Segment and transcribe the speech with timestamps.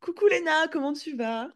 [0.00, 1.48] Coucou Léna, comment tu vas?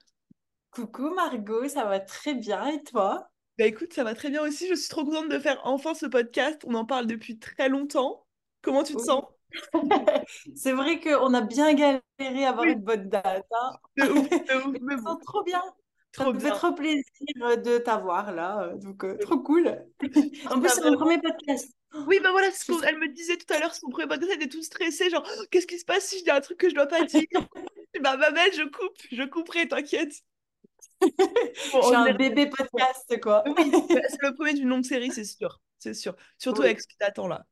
[0.71, 3.31] Coucou Margot, ça va très bien et toi?
[3.59, 4.69] Bah écoute, ça va très bien aussi.
[4.69, 6.63] Je suis trop contente de faire enfin ce podcast.
[6.67, 8.27] On en parle depuis très longtemps.
[8.63, 9.03] Comment tu te Oui.
[9.03, 9.25] sens?
[10.55, 13.77] C'est vrai qu'on a bien galéré à avoir Oui, une bonne date, hein.
[13.97, 15.63] de ouf, de ouf, Mais mais je me sens trop bien.
[16.13, 17.05] Ça trop fait trop plaisir
[17.43, 19.79] euh, de t'avoir là, euh, donc euh, trop cool.
[20.51, 21.71] En plus, c'est mon premier podcast.
[22.07, 24.49] Oui, bah voilà, ce qu'elle me disait tout à l'heure, son premier podcast, elle était
[24.49, 26.87] toute stressée, genre, qu'est-ce qui se passe si je dis un truc que je dois
[26.87, 27.25] pas dire?
[28.01, 30.13] Bah, ma belle, je coupe, je couperai, t'inquiète.
[31.73, 33.45] Bon, on un bébé podcast, quoi.
[33.47, 36.15] Oui, c'est le premier d'une longue série, c'est sûr, c'est sûr.
[36.39, 36.67] Surtout Oui.
[36.67, 37.45] avec ce qui t'attend là.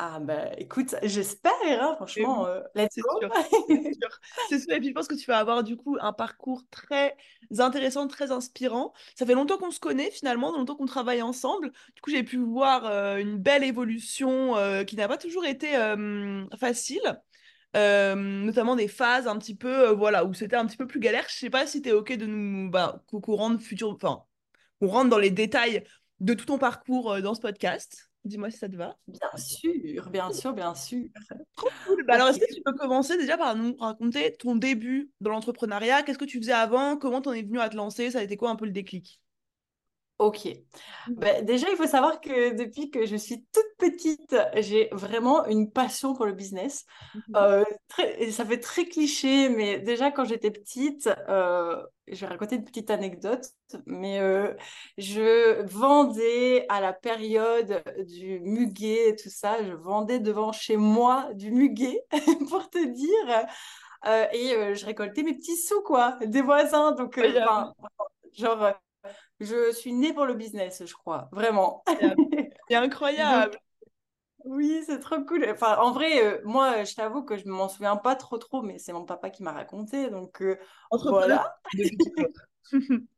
[0.00, 3.08] Ah bah écoute, j'espère, hein, franchement, oui, euh, let's c'est go.
[3.20, 3.30] sûr,
[3.82, 4.20] c'est sûr.
[4.48, 4.72] C'est sûr.
[4.72, 7.16] Et puis je pense que tu vas avoir du coup un parcours très
[7.58, 8.92] intéressant, très inspirant.
[9.16, 11.72] Ça fait longtemps qu'on se connaît finalement, longtemps qu'on travaille ensemble.
[11.96, 15.72] Du coup, j'ai pu voir euh, une belle évolution euh, qui n'a pas toujours été
[16.60, 17.20] facile.
[17.74, 21.26] Notamment des phases un petit peu, euh, voilà, où c'était un petit peu plus galère.
[21.28, 24.24] Je sais pas si tu es OK de nous, bah, qu'on rentre futur, enfin,
[24.80, 25.84] qu'on rentre dans les détails
[26.20, 28.07] de tout ton parcours dans ce podcast.
[28.28, 28.96] Dis-moi si ça te va.
[29.08, 31.06] Bien sûr, bien sûr, bien sûr.
[31.56, 32.04] Cool.
[32.06, 36.02] Bah alors, est-ce que tu peux commencer déjà par nous raconter ton début dans l'entrepreneuriat?
[36.02, 36.96] Qu'est-ce que tu faisais avant?
[36.98, 38.10] Comment t'en es venu à te lancer?
[38.10, 39.20] Ça a été quoi un peu le déclic?
[40.18, 40.48] Ok.
[41.06, 45.70] Ben, déjà, il faut savoir que depuis que je suis toute petite, j'ai vraiment une
[45.70, 46.84] passion pour le business.
[47.14, 47.36] Mhm.
[47.36, 52.56] Euh, très- ça fait très cliché, mais déjà quand j'étais petite, euh, je vais raconter
[52.56, 53.44] une petite anecdote,
[53.86, 54.52] mais euh,
[54.96, 61.28] je vendais à la période du muguet et tout ça, je vendais devant chez moi
[61.34, 62.02] du muguet,
[62.50, 63.46] pour te dire,
[64.32, 66.92] et je récoltais mes petits sous, quoi, des voisins.
[66.92, 67.20] Donc,
[68.32, 68.74] genre...
[69.40, 71.82] Je suis née pour le business, je crois, vraiment.
[71.86, 72.16] incroyable.
[72.16, 73.58] Donc, incroyable.
[74.44, 75.46] oui, c'est trop cool.
[75.50, 78.62] Enfin, en vrai, euh, moi, je t'avoue que je ne m'en souviens pas trop, trop,
[78.62, 80.10] mais c'est mon papa qui m'a raconté.
[80.10, 80.56] Donc, euh,
[80.90, 81.56] voilà,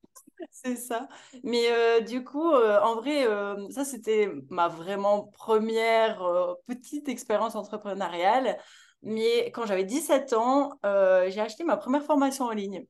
[0.51, 1.09] c'est ça.
[1.43, 3.27] Mais euh, du coup, euh, en vrai,
[3.71, 6.23] ça, c'était ma vraiment première
[6.67, 8.59] petite expérience entrepreneuriale.
[9.03, 12.85] Mais quand j'avais 17 ans, j'ai acheté ma première formation en ligne.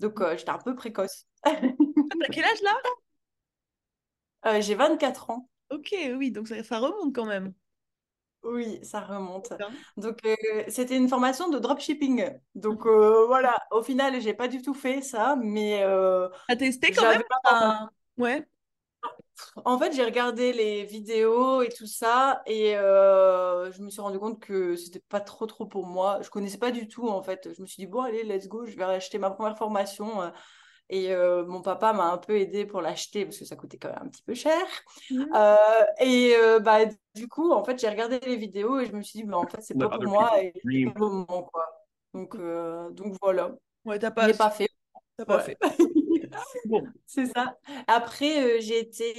[0.00, 1.26] Donc, euh, j'étais un peu précoce.
[2.32, 2.72] Quel âge là?
[4.46, 5.48] Euh, j'ai 24 ans.
[5.70, 7.54] Ok, oui, donc ça, ça remonte quand même.
[8.42, 9.54] Oui, ça remonte.
[9.96, 10.34] Donc, euh,
[10.68, 12.30] c'était une formation de dropshipping.
[12.54, 15.82] Donc, euh, voilà, au final, j'ai pas du tout fait ça, mais
[16.46, 17.22] T'as testé quand même?
[18.18, 18.46] Ouais.
[19.64, 24.18] En fait, j'ai regardé les vidéos et tout ça, et euh, je me suis rendu
[24.18, 26.20] compte que c'était pas trop trop pour moi.
[26.22, 27.48] Je connaissais pas du tout, en fait.
[27.56, 30.32] Je me suis dit, bon, allez, let's go, je vais acheter ma première formation.
[30.90, 33.88] Et euh, mon papa m'a un peu aidé pour l'acheter parce que ça coûtait quand
[33.88, 34.62] même un petit peu cher.
[35.10, 35.26] Mhm.
[35.34, 35.56] Euh,
[36.00, 36.80] et euh, bah,
[37.14, 39.46] du coup, en fait, j'ai regardé les vidéos et je me suis dit, mais en
[39.48, 41.66] fait, c'est pas pour moi et c'est pas le moment, quoi.
[42.12, 42.36] Donc,
[42.94, 43.50] donc voilà,
[43.84, 44.68] Ouais, t'as pas, fait.
[45.16, 45.44] t'as pas Ouais.
[45.44, 45.58] fait.
[46.64, 46.92] Bon.
[47.06, 47.56] C'est ça.
[47.86, 49.14] Après, j'ai été,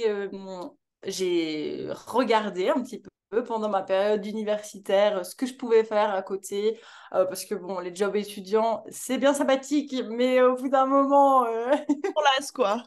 [1.04, 3.10] j'ai regardé un petit peu
[3.40, 6.80] pendant ma période universitaire ce que je pouvais faire à côté,
[7.14, 11.44] euh, parce que bon, les jobs étudiants, c'est bien sympathique, mais au bout d'un moment,
[11.46, 11.70] euh,
[12.16, 12.82] On lasse quoi.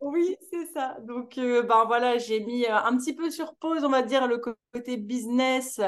[0.00, 0.96] oui, c'est ça.
[1.02, 4.26] Donc, euh, ben voilà, j'ai mis euh, un petit peu sur pause, on va dire,
[4.26, 5.80] le côté business,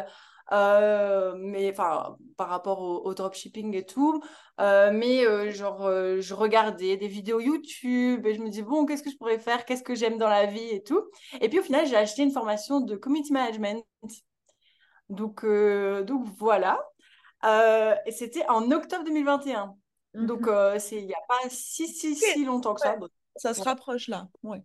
[0.53, 4.22] euh, mais enfin, par rapport au, au dropshipping et tout.
[4.60, 5.82] Euh, mais euh, genre,
[6.21, 9.65] je regardais des vidéos YouTube et je me dis, bon, qu'est-ce que je pourrais faire?
[9.65, 11.03] Qu'est-ce que j'aime dans la vie et tout?
[11.41, 13.84] Et puis au final, j'ai acheté une formation de community management.
[15.09, 16.81] Donc, donc voilà.
[18.06, 19.75] Et c'était en octobre 2021.
[20.15, 20.49] Donc, Mhm.
[20.49, 22.97] euh, c'est il n'y a pas si, si, si longtemps que ça.
[23.37, 24.28] Ça se rapproche là.
[24.44, 24.62] Ouais.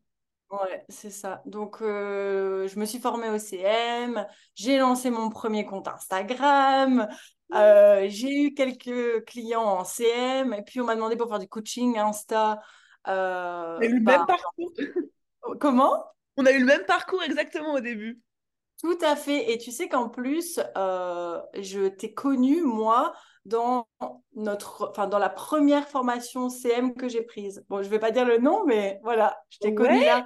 [0.51, 1.43] Ouais, c'est ça.
[1.45, 7.07] Donc, euh, je me suis formée au CM, j'ai lancé mon premier compte Instagram,
[7.53, 11.47] euh, j'ai eu quelques clients en CM, et puis on m'a demandé pour faire du
[11.47, 12.59] coaching Insta.
[13.77, 14.71] On a Euh, eu le même bah, parcours.
[15.59, 16.03] comment?
[16.37, 18.19] On a eu le même parcours exactement au début.
[18.81, 19.51] Tout à fait.
[19.51, 23.13] Et tu sais qu'en plus, euh, je t'ai connue, moi,
[23.45, 23.87] dans
[24.35, 27.65] notre, enfin, dans la première formation CM que j'ai prise.
[27.69, 30.25] Bon, je vais pas dire le nom, mais voilà, je t'ai connue là.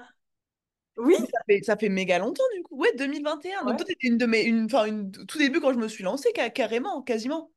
[0.98, 2.76] Oui, Ça fait, ça fait méga longtemps du coup.
[2.78, 3.66] Ouais, 2021.
[3.66, 3.86] Donc toi, ouais.
[3.86, 6.50] t'étais une de mes, une, enfin, une, tout début quand je me suis lancée, ca-
[6.50, 7.52] carrément, quasiment.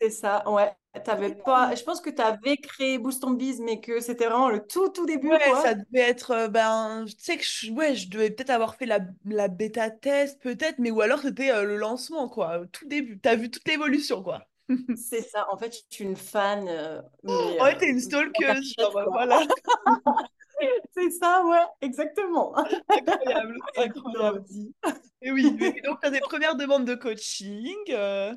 [0.00, 0.74] C'est ça, ouais.
[1.04, 1.74] T'avais pas...
[1.74, 4.88] Je pense que tu avais créé Boost on Biz, mais que c'était vraiment le tout,
[4.88, 8.30] tout début, Ouais, ça devait être, euh, ben, tu sais que je, ouais, je devais
[8.30, 12.28] peut-être avoir fait la, la bêta test, peut-être, mais ou alors c'était euh, le lancement,
[12.28, 13.18] quoi, tout début.
[13.20, 14.48] T'as vu toute l'évolution, quoi.
[14.94, 15.46] C'est ça.
[15.52, 19.12] En fait, je suis une fan, euh, mais Ouais, euh, t'es une stalkeuse, genre, quoi.
[19.12, 19.46] voilà.
[20.94, 22.56] C'est ça, ouais, exactement.
[22.88, 24.42] Incroyable, incroyable.
[24.44, 24.74] dit.
[25.22, 28.34] Et oui, mais donc, t'as des premières demandes de coaching, euh,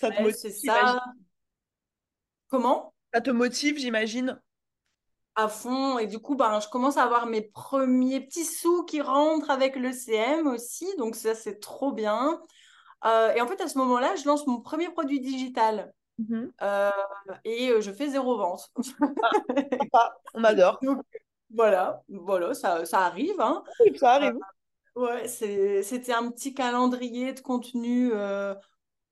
[0.00, 1.02] ça te Ouais, motive, c'est ça.
[2.48, 2.94] Comment?
[3.12, 4.40] Ça te motive, j'imagine.
[5.36, 5.98] À fond.
[5.98, 9.76] Et du coup, ben, je commence à avoir mes premiers petits sous qui rentrent avec
[9.76, 10.86] le CM aussi.
[10.98, 12.40] Donc, ça, c'est trop bien.
[13.04, 15.92] Euh, et en fait, à ce moment-là, je lance mon premier produit digital.
[16.18, 16.52] Mhm.
[16.60, 16.90] Euh,
[17.44, 18.70] et je fais zéro vente.
[19.92, 20.78] Ah, on adore.
[20.82, 21.02] Donc,
[21.54, 23.40] voilà, voilà, ça, ça arrive.
[23.40, 23.62] Hein.
[23.80, 24.38] Oui, ça arrive.
[24.96, 28.54] Ouais, c'était un petit calendrier de contenu, euh,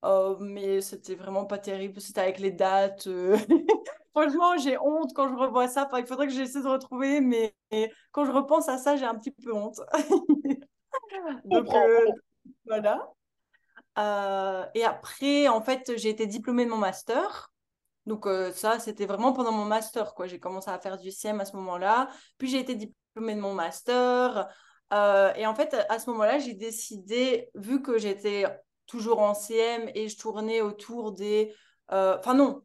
[0.04, 2.00] euh, mais c'était vraiment pas terrible.
[2.00, 3.06] C'était avec les dates.
[3.06, 3.36] euh.
[4.12, 5.86] Franchement, j'ai honte quand je revois ça.
[5.86, 7.54] Enfin, il faudrait que j'essaie de retrouver, mais
[8.10, 9.80] quand je repense à ça, j'ai un petit peu honte.
[11.44, 12.06] Donc, euh,
[12.66, 13.08] voilà.
[13.98, 17.52] Euh, et après, en fait, j'ai été diplômée de mon master.
[18.08, 20.26] Donc, euh, ça, c'était vraiment pendant mon master, quoi.
[20.26, 22.08] J'ai commencé à faire du CM à ce moment-là.
[22.38, 24.48] Puis, j'ai été diplômée de mon master.
[24.92, 28.46] Euh, et en fait, à ce moment-là, j'ai décidé, vu que j'étais
[28.86, 31.54] toujours en CM et je tournais autour des...
[31.92, 32.62] euh, Enfin, non.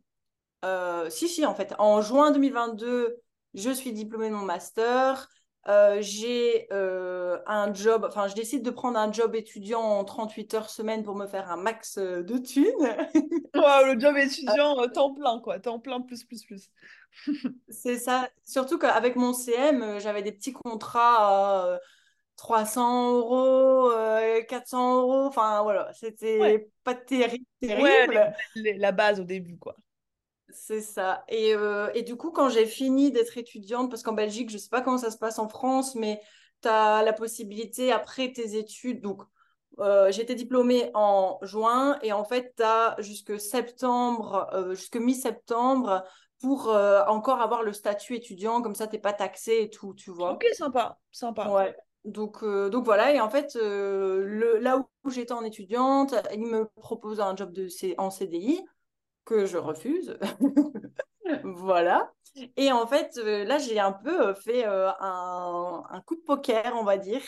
[1.09, 1.73] Si, si, en fait.
[1.77, 3.17] En juin 2022,
[3.53, 5.27] je suis diplômée de mon master.
[5.69, 10.54] Euh, j'ai euh, un job, enfin, je décide de prendre un job étudiant en 38
[10.56, 12.65] heures semaine pour me faire un max euh, de thunes.
[13.56, 15.60] Ouais, le job étudiant, euh, temps plein, quoi.
[15.60, 16.71] Temps plein, plus, plus, plus.
[17.69, 18.30] C'est ça.
[18.45, 21.80] Surtout qu'avec mon CM, j'avais des petits contrats à euh,
[22.36, 25.25] 300 euros, euh, 400 euros.
[25.27, 25.92] Enfin, voilà,
[26.39, 28.36] Ouais, c'était pas terrible, ouais, les- terrible.
[28.56, 29.75] les- la base au début, quoi.
[30.55, 31.23] C'est ça.
[31.29, 34.69] Et, euh, et du coup, quand j'ai fini d'être étudiante, parce qu'en Belgique, je sais
[34.69, 36.21] pas comment ça se passe en France, mais
[36.61, 39.23] tu as la possibilité, après tes études, donc
[39.79, 46.03] euh, été diplômée en juin, et en fait, tu as jusque septembre, euh, jusque mi-septembre,
[46.39, 50.17] pour encore avoir le statut étudiant, comme ça, t'es pas taxé et tout, tu Ok,
[50.17, 50.44] vois.
[50.53, 51.47] sympa, sympa.
[51.53, 51.75] Ouais.
[52.05, 56.41] Donc, euh, donc voilà, et en fait, euh, le, là où j'étais en étudiante, il
[56.41, 57.67] me propose un job de,
[57.97, 58.61] en CDI
[59.25, 60.17] que je refuse.
[61.43, 62.11] Voilà.
[62.57, 66.21] Et en fait, euh, là, j'ai un peu euh, fait euh, un, un coup de
[66.21, 67.21] poker, on va dire,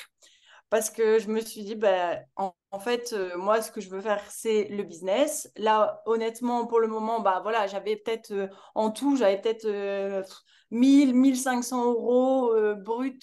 [0.69, 4.01] parce que je me suis dit, bah, en, en fait, moi, ce que je veux
[4.01, 5.51] faire, c'est le business.
[5.57, 10.23] Là, honnêtement, pour le moment, bah, voilà, j'avais peut-être, euh, en tout, j'avais peut-être euh,
[10.71, 13.19] 1000, 1500 euros euh, bruts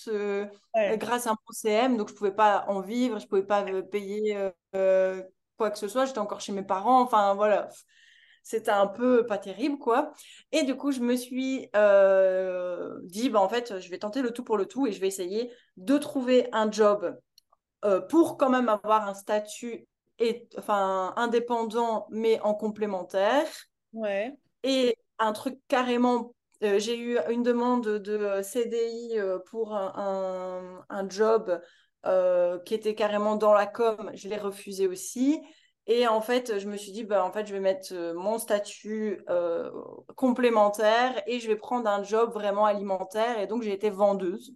[0.74, 0.96] Ouais.
[0.98, 4.50] grâce à mon CM, donc je pouvais pas en vivre, je pouvais pas payer
[5.58, 7.68] quoi que ce soit, j'étais encore chez mes parents, enfin, voilà
[8.42, 10.12] c'était un peu pas terrible, quoi.
[10.50, 14.32] Et du coup, je me suis euh, dit, bah, en fait, je vais tenter le
[14.32, 17.18] tout pour le tout et je vais essayer de trouver un job
[17.84, 19.86] euh, pour quand même avoir un statut
[20.18, 23.46] et, enfin, indépendant, mais en complémentaire.
[23.92, 24.34] Ouais.
[24.62, 30.84] Et un truc carrément, euh, j'ai eu une demande de CDI euh, pour un, un,
[30.88, 31.60] un job
[32.06, 35.40] euh, qui était carrément dans la com, je l'ai refusé aussi.
[35.86, 38.38] Et en fait, je me suis dit, bah, en fait, je vais mettre euh, mon
[38.38, 39.70] statut euh,
[40.14, 43.40] complémentaire et je vais prendre un job vraiment alimentaire.
[43.40, 44.54] Et donc, j'ai été vendeuse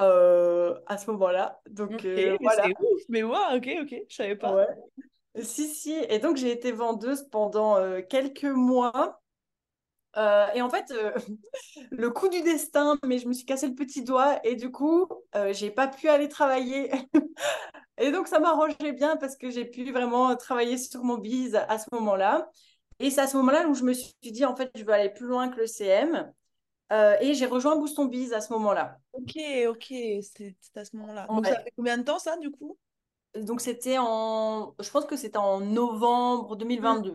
[0.00, 1.60] euh, à ce moment-là.
[1.68, 2.64] Donc, euh, voilà.
[2.64, 3.02] c'est ouf.
[3.08, 4.54] Mais ouais, ok, ok, je savais pas.
[4.54, 5.42] Ouais.
[5.42, 5.94] Si, si.
[6.08, 9.20] Et donc, j'ai été vendeuse pendant quelques mois.
[10.16, 10.92] Et en fait,
[11.90, 15.08] le coup du destin, mais je me suis cassé le petit doigt et du coup,
[15.50, 16.92] j'ai pas pu aller travailler.
[17.98, 21.78] et donc, ça m'arrangeait bien parce que j'ai pu vraiment travailler sur mon bise à
[21.78, 22.50] ce moment-là.
[23.00, 25.10] Et c'est à ce moment-là où je me suis dit, en fait, je veux aller
[25.10, 26.32] plus loin que le CM.
[26.92, 28.98] Euh, et j'ai rejoint Booston Biz à ce moment-là.
[29.12, 29.32] Ok,
[29.68, 29.84] ok,
[30.22, 31.28] c'est à ce moment-là.
[31.32, 32.78] Donc ça fait combien de temps ça, du coup?
[33.34, 37.02] Donc, c'était en, je pense que c'était en novembre Hmm.
[37.02, 37.14] 2022.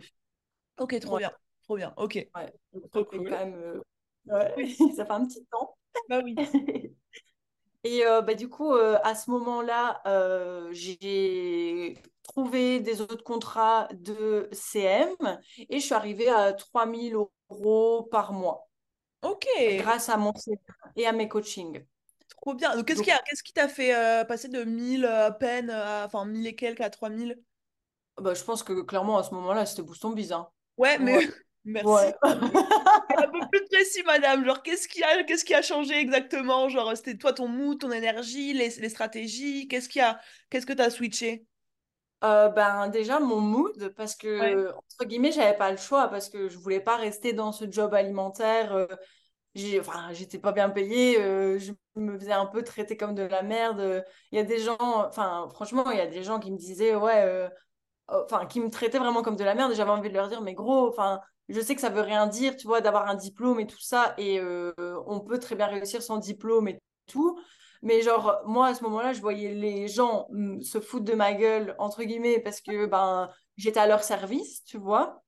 [0.78, 1.32] Ok, trop Ouais, bien,
[1.64, 2.28] trop bien, ok.
[2.36, 2.52] ouais.
[2.72, 3.38] Donc, ça Trop fait quand cool.
[3.38, 3.80] même, euh,
[4.26, 5.76] ouais, Oui, ça fait un petit temps.
[6.08, 6.38] bah oui.
[7.84, 13.88] Et euh, bah, du coup, euh, à ce moment-là, euh, j'ai trouvé des autres contrats
[13.92, 17.14] de CM et je suis arrivée à 3000
[17.50, 18.68] euros par mois
[19.22, 20.58] Ok, grâce à mon CM
[20.96, 21.84] et à mes coachings.
[22.28, 22.76] trop bien.
[22.76, 23.18] Donc qu'est-ce qui Donc,
[23.52, 23.92] t'a fait
[24.28, 27.42] passer de 1000 euh, à peine, à, enfin 1000 et quelques à 3000?
[28.20, 30.32] bah, je pense que clairement, à ce moment-là, c'était Booston Biz.
[30.32, 30.48] hein.
[30.76, 31.20] Ouais, mais Ouais.
[31.64, 31.84] merci.
[31.84, 32.14] Ouais.
[33.16, 34.44] Un peu plus précis, madame.
[34.44, 36.68] Genre, qu'est-ce qui a, qu'est-ce qui a changé exactement?
[36.68, 39.68] Genre, c'était toi ton mood, ton énergie, les, les stratégies?
[39.68, 41.46] Qu'est-ce qui a, qu'est-ce que t'as switché?
[42.22, 44.54] Euh, ben, déjà, mon mood, parce Ouais.
[44.54, 47.70] que, entre guillemets, j'avais pas le choix, parce que je voulais pas rester dans ce
[47.70, 48.72] job alimentaire.
[48.72, 48.86] euh,
[49.54, 53.22] j'ai, enfin, j'étais pas bien payée, euh, je me faisais un peu traiter comme de
[53.22, 54.04] la merde.
[54.32, 56.94] Il y a des gens, enfin, franchement, il y a des gens qui me disaient,
[56.96, 57.48] ouais, euh,
[58.08, 60.42] enfin, qui me traitaient vraiment comme de la merde, et j'avais envie de leur dire,
[60.42, 63.60] mais gros, enfin, je sais que ça veut rien dire, tu vois, d'avoir un diplôme
[63.60, 64.72] et tout ça, et euh,
[65.06, 67.38] on peut très bien réussir sans diplôme et tout.
[67.82, 71.34] Mais genre, moi, à ce moment-là, je voyais les gens mm, se foutre de ma
[71.34, 75.22] gueule, entre guillemets, parce que ben, j'étais à leur service, tu vois.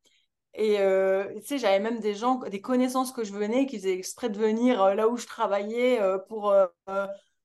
[0.55, 3.95] Et euh, tu sais, j'avais même des gens, des connaissances que je venais qui faisaient
[3.99, 6.55] exprès de venir euh, là où je travaillais pour,
[6.87, 6.93] tu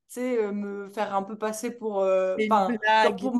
[0.07, 3.39] sais, me faire un peu passer pour, me-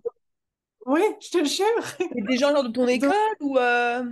[0.85, 2.07] Oui, je te le jure.
[2.15, 4.03] Et des gens genre de ton Donc, école ou euh,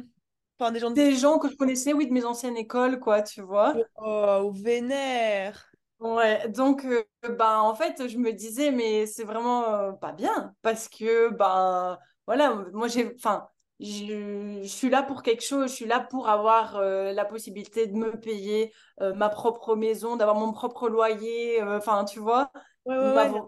[0.60, 1.02] enfin des gens de...
[1.02, 3.84] des gens que je connaissais, oui, de mes anciennes écoles, quoi, tu vois.
[3.96, 5.70] Oh, vénère.
[6.00, 10.56] Ouais, donc euh, ben en fait je me disais mais c'est vraiment euh, pas bien
[10.62, 13.50] parce que ben voilà moi j'ai enfin
[13.82, 17.86] je, je suis là pour quelque chose je suis là pour avoir euh, la possibilité
[17.88, 22.50] de me payer euh, ma propre maison d'avoir mon propre loyer euh, enfin tu vois
[22.86, 23.42] Ouais, ouais, ouais.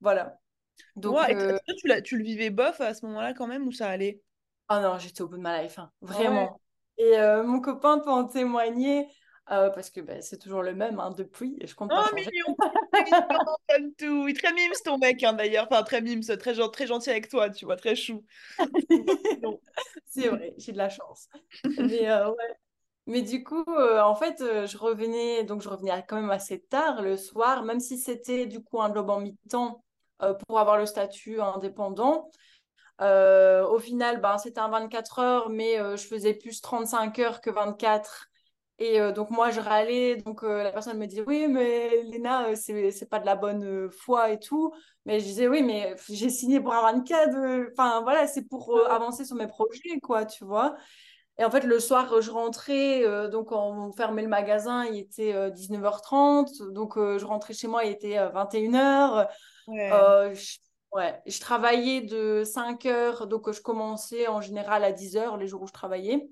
[0.00, 0.38] voilà
[0.96, 3.46] donc Ouais, et toi, euh, toi, tu, tu le vivais bof à ce moment-là quand
[3.46, 4.20] même ou ça allait?
[4.76, 6.48] Ah non j'étais au bout de ma life hein, Ah ouais.
[6.48, 6.60] vraiment
[6.98, 9.06] et euh, mon copain peut en témoigner
[9.50, 12.04] euh, parce que ben, c'est toujours le même hein, depuis et je compte pas Oh,
[12.04, 12.56] changer mignon.
[13.68, 14.28] Comme tout.
[14.28, 15.66] Il est très mimes ton mec hein, d'ailleurs.
[15.70, 18.24] Enfin, très mimes, très, gen- très gentil avec toi, tu vois, très chou.
[20.06, 21.28] C'est vrai, j'ai de la chance.
[21.76, 22.54] Mais, euh, ouais.
[23.06, 26.60] Mais du coup, euh, en fait, euh, je revenais, donc je revenais quand même assez
[26.62, 29.84] tard le soir, même si c'était du coup un job en mi-temps
[30.22, 32.30] euh, pour avoir le statut indépendant.
[33.00, 37.40] Euh, au final, ben, c'était un 24 heures, mais euh, je faisais plus 35 heures
[37.40, 38.26] que 24.
[38.78, 40.16] Et euh, donc moi, je râlais.
[40.16, 44.30] Donc la personne me dit, oui, mais Léna, c'est, c'est pas de la bonne foi
[44.30, 44.72] et tout.
[45.04, 47.34] Mais je disais, oui, mais j'ai signé pour un 24.
[47.36, 50.76] euh, Enfin, voilà, c'est pour avancer sur mes projets, quoi, tu vois.
[51.38, 55.32] Et en fait, le soir, je rentrais, euh, donc on fermait le magasin, il était
[55.32, 59.28] euh, 19h30, donc euh, je rentrais chez moi, il était euh, 21h.
[59.66, 59.90] Ouais.
[60.34, 60.58] Je,
[60.92, 65.66] ouais, je travaillais de 5h, donc je commençais en général à 10h les jours où
[65.66, 66.28] je travaillais.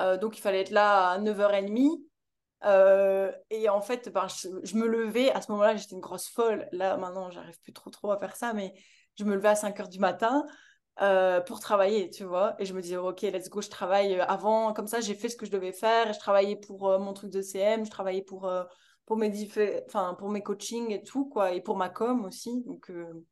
[0.00, 2.00] Euh, donc il fallait être là à 9h30.
[2.64, 6.68] Euh, et en fait, ben, je, me levais, à ce moment-là, j'étais une grosse folle.
[6.72, 8.74] Là, maintenant, j'arrive plus trop trop à faire ça, mais
[9.16, 10.44] je me levais à 5h du matin
[11.02, 12.56] euh, pour travailler, tu vois.
[12.58, 14.72] Et je me disais, ok, let's go, je travaille avant.
[14.72, 16.12] Comme ça, j'ai fait ce que je devais faire.
[16.12, 18.50] Je travaillais pour mon truc de CM, je travaillais pour,
[19.08, 21.52] pour, mes diffé- enfin, pour mes coachings et tout, quoi.
[21.54, 22.62] Et pour ma com aussi.
[22.64, 23.26] Donc, euh,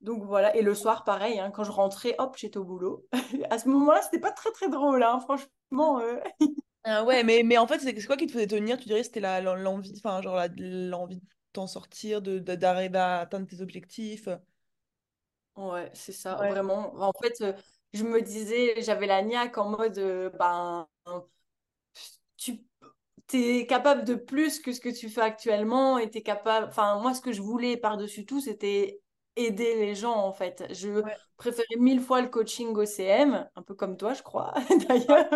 [0.00, 0.56] donc voilà.
[0.56, 3.06] Et le soir, pareil, hein, quand je rentrais, hop, j'étais au boulot.
[3.50, 6.00] à ce moment-là, c'était pas très, très drôle, hein, franchement.
[6.00, 6.16] euh.
[6.84, 8.78] Ah ouais, mais, mais en fait, c'est quoi qui te faisait tenir?
[8.78, 11.22] Tu dirais que c'était la- l'envie, enfin, genre l'envie de
[11.52, 14.28] t'en sortir, de, d'arriver à atteindre tes objectifs?
[15.56, 16.48] Ouais, c'est ça, Ouais.
[16.48, 16.94] vraiment.
[17.02, 17.52] En fait, euh,
[17.92, 19.98] je me disais, j'avais la niaque en mode,
[20.38, 20.88] ben,
[23.38, 26.66] es capable de plus que ce que tu fais actuellement et t'es capable.
[26.68, 29.00] Enfin, moi, ce que je voulais par-dessus tout, c'était
[29.36, 30.64] aider les gens, en fait.
[30.74, 31.16] Je Ouais.
[31.36, 34.54] préférais mille fois le coaching au CM, un peu comme toi, je crois,
[34.88, 35.28] d'ailleurs.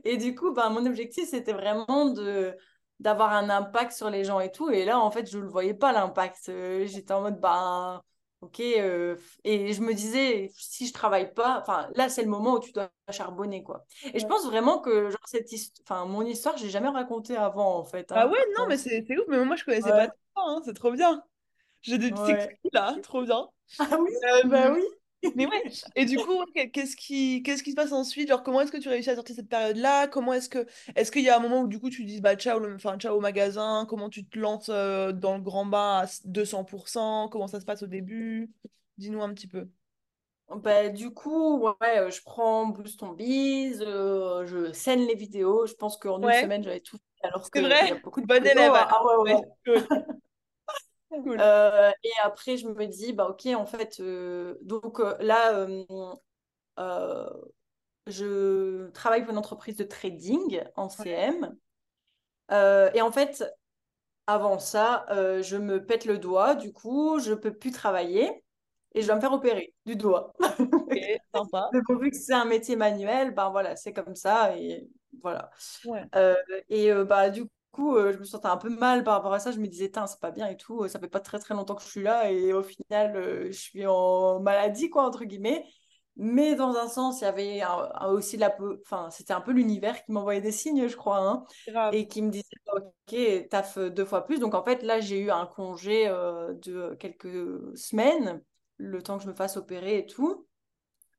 [0.04, 2.56] Et du coup, ben, mon objectif, c'était vraiment de
[3.00, 4.70] d'avoir un impact sur les gens et tout.
[4.70, 6.48] Et là, en fait, je ne le voyais pas, l'impact.
[6.50, 8.00] Euh, J'étais en mode, ben,
[8.42, 8.60] ok.
[8.60, 12.60] euh, et je me disais, si je travaille pas, enfin, là, c'est le moment où
[12.60, 13.86] tu dois charbonner, quoi.
[14.12, 15.48] Et je pense vraiment que, genre, cette
[15.82, 18.12] enfin, mon histoire, j'ai jamais raconté avant, en fait.
[18.12, 18.30] Ah hein.
[18.30, 20.74] ouais, non, mais c'est ouf, mais moi je connaissais pas ouais, tout ça, hein, c'est
[20.74, 21.22] trop bien.
[21.82, 22.58] J'ai des petits ouais.
[22.72, 23.48] là, trop bien.
[23.78, 24.10] Ah oui,
[24.44, 24.82] bah Euh, oui.
[25.34, 25.64] Mais ouais,
[25.94, 28.28] et du coup, qu'est-ce qui, qu'est-ce qui se passe ensuite?
[28.28, 30.08] Genre, comment est-ce que tu réussis à sortir cette période-là?
[30.08, 32.36] Comment est-ce que, est-ce qu'il y a un moment où du coup tu dis, bah
[32.36, 36.00] ciao, le, enfin, ciao au magasin, comment tu te lances euh, dans le grand bain
[36.04, 37.28] à 200%?
[37.30, 38.50] Comment ça se passe au début?
[38.98, 39.68] Dis-nous un petit peu.
[40.54, 45.66] Bah, du coup, ouais, euh, je prends Boost on Biz, euh, je scène les vidéos.
[45.66, 48.26] Je pense qu'en une Ouais, semaine, j'avais tout fait, alors y a vrai, beaucoup de
[48.26, 48.46] bon vidéos.
[48.46, 48.86] élève hein.
[48.90, 49.42] Ah Ouais, ouais.
[51.22, 51.38] Cool.
[51.40, 55.66] Euh, et après, je me dis, bah ok, en fait, euh, donc euh, là,
[58.06, 61.56] je travaille pour une entreprise de trading en CM.
[62.50, 63.44] Et en fait,
[64.26, 68.44] avant ça, euh, je me pète le doigt, du coup, je peux plus travailler
[68.94, 70.32] et je dois me faire opérer du doigt.
[70.40, 70.98] ok,
[71.34, 71.70] sympa.
[71.88, 74.88] Bon, vu que c'est un métier manuel, ben voilà, c'est comme ça et
[75.22, 75.50] voilà.
[75.84, 76.34] Ouais, Euh,
[76.68, 79.40] et euh, bah du coup, euh, je me sentais un peu mal par rapport à
[79.40, 79.50] ça.
[79.52, 80.86] Je me disais, Tain, c'est pas bien et tout.
[80.88, 83.52] Ça fait pas très très longtemps que je suis là et au final, euh, je
[83.58, 85.66] suis en maladie quoi entre guillemets.
[86.16, 89.52] Mais dans un sens, il y avait un- un- aussi la, enfin, c'était un peu
[89.52, 91.44] l'univers qui m'envoyait des signes, je crois, hein,
[91.90, 92.44] et qui me disait,
[92.76, 94.38] ok, taf deux fois plus.
[94.38, 98.42] Donc en fait, là, j'ai eu un congé euh, de quelques semaines,
[98.76, 100.46] le temps que je me fasse opérer et tout.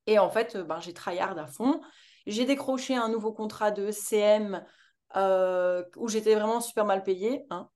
[0.08, 1.82] Et en fait, ben, j'ai tryhard à fond.
[2.28, 4.66] J'ai décroché un nouveau contrat de CM
[5.16, 7.46] euh, où j'étais vraiment super mal payée.
[7.50, 7.70] hein.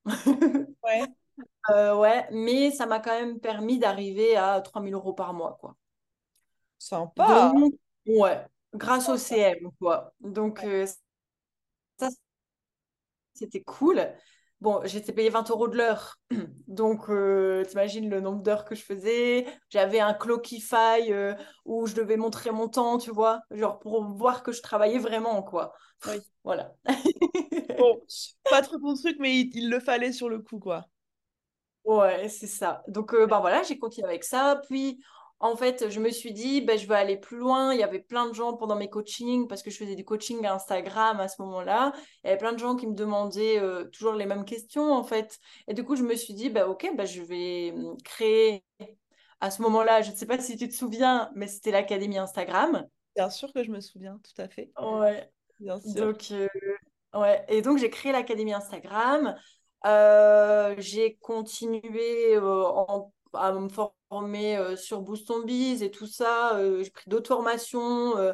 [0.82, 1.06] Ouais,
[1.70, 5.76] Euh, ouais, mais ça m'a quand même permis d'arriver à 3000 euros par mois, quoi.
[6.78, 7.52] sympa.
[7.54, 7.74] Donc,
[8.06, 10.14] ouais, grâce au CM, quoi.
[10.20, 10.64] Donc, Ouais.
[10.64, 10.86] euh,
[11.98, 12.08] ça,
[13.34, 14.12] c'était cool.
[14.60, 16.16] Bon, j'étais payée 20 euros de l'heure.
[16.68, 19.46] Donc, euh, t'imagines le nombre d'heures que je faisais.
[19.70, 21.34] J'avais un Clockify euh,
[21.64, 25.42] où je devais montrer mon temps, tu vois, genre pour voir que je travaillais vraiment,
[25.42, 25.72] quoi.
[26.06, 26.20] Oui.
[26.44, 26.72] Voilà.
[27.76, 28.00] Bon,
[28.50, 30.86] pas trop ton truc, mais il, il le fallait sur le coup, quoi.
[31.84, 32.82] Ouais, c'est ça.
[32.88, 34.60] Donc, euh, ben voilà, j'ai continué avec ça.
[34.68, 35.00] Puis,
[35.40, 37.72] en fait, je me suis dit, ben, je vais aller plus loin.
[37.72, 40.44] Il y avait plein de gens pendant mes coachings, parce que je faisais du coaching
[40.46, 41.92] à Instagram à ce moment-là.
[42.24, 45.04] Il y avait plein de gens qui me demandaient euh, toujours les mêmes questions, en
[45.04, 45.38] fait.
[45.68, 48.64] Et du coup, je me suis dit, ben, ok, ben, je vais hum, créer
[49.40, 52.86] à ce moment-là, je ne sais pas si tu te souviens, mais c'était l'Académie Instagram.
[53.14, 54.70] Bien sûr que je me souviens, tout à fait.
[54.80, 55.30] Ouais.
[55.60, 55.94] Bien sûr.
[55.94, 56.48] Donc, euh,
[57.14, 57.44] ouais.
[57.48, 59.36] Et donc, j'ai créé l'Académie Instagram.
[59.86, 66.06] Euh, j'ai continué euh, en- à me former euh, sur Boost on Biz et tout
[66.06, 66.56] ça.
[66.58, 68.16] Euh, j'ai pris d'autres formations.
[68.18, 68.32] euh,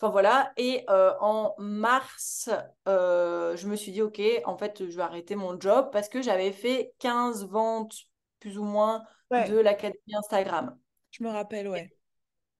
[0.00, 0.52] Enfin voilà.
[0.56, 2.50] Et euh, en mars,
[2.88, 6.20] euh, je me suis dit, OK, en fait, je vais arrêter mon job parce que
[6.22, 7.94] j'avais fait 15 ventes
[8.40, 10.76] plus ou moins de l'Académie Instagram.
[11.12, 11.94] je me rappelle, ouais.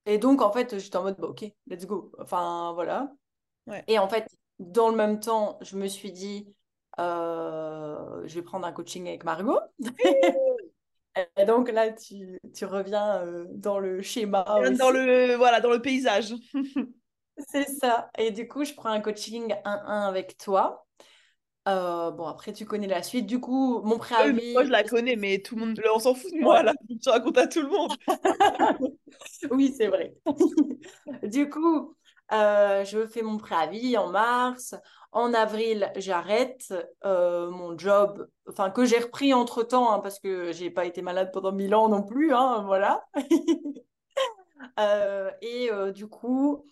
[0.06, 2.12] Et donc, en fait, j'étais en mode, bah, OK, let's go.
[2.18, 3.12] Enfin, voilà.
[3.66, 3.84] Ouais.
[3.88, 4.26] Et en fait,
[4.58, 6.54] dans le même temps, je me suis dit,
[6.98, 9.58] euh, je vais prendre un coaching avec Margot.
[11.36, 14.92] Et donc là, tu, tu reviens euh, dans le schéma Dans aussi.
[14.92, 16.34] le, voilà, dans le paysage.
[17.48, 18.10] C'est ça.
[18.18, 20.86] Et du coup, je prends un coaching 1-1 avec toi.
[21.68, 23.26] Euh, bon, après, tu connais la suite.
[23.26, 25.98] Du coup, mon Oui, mais moi, je préavis, la connais, mais tout le monde, on
[25.98, 26.74] s'en fout de moi, là.
[27.04, 27.92] Je raconte à tout le monde.
[29.50, 30.14] Oui, c'est vrai.
[31.22, 31.96] Du coup,
[32.32, 34.74] euh, je fais mon préavis en mars.
[35.12, 36.72] En avril, j'arrête
[37.04, 41.30] euh, mon job, enfin que j'ai repris entre-temps, hein, parce que j'ai pas été malade
[41.34, 43.04] pendant mille ans non plus, hein, voilà.
[44.78, 46.64] Euh, et euh, du coup,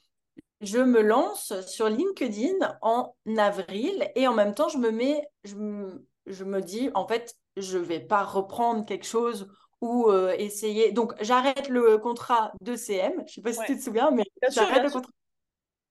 [0.60, 5.56] je me lance sur LinkedIn en avril et en même temps, je me mets, je
[5.56, 9.48] me, je me dis, en fait, je vais pas reprendre quelque chose
[9.80, 10.92] ou essayer.
[10.92, 13.24] Donc, j'arrête le contrat de CM.
[13.26, 15.10] Je sais pas si tu te souviens, mais j'arrête le contrat,